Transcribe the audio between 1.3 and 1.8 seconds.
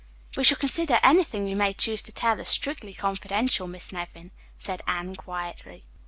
you may